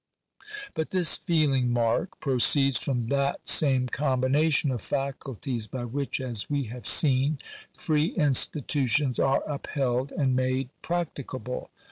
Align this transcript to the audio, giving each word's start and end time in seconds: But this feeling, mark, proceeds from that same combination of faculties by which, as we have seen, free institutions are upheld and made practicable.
But 0.73 0.89
this 0.89 1.15
feeling, 1.17 1.71
mark, 1.71 2.19
proceeds 2.19 2.79
from 2.79 3.09
that 3.09 3.47
same 3.47 3.87
combination 3.87 4.71
of 4.71 4.81
faculties 4.81 5.67
by 5.67 5.85
which, 5.85 6.19
as 6.19 6.49
we 6.49 6.63
have 6.63 6.87
seen, 6.87 7.37
free 7.77 8.07
institutions 8.15 9.19
are 9.19 9.43
upheld 9.47 10.11
and 10.11 10.35
made 10.35 10.69
practicable. 10.81 11.69